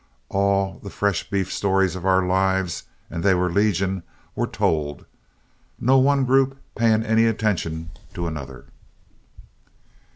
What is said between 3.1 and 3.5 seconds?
and they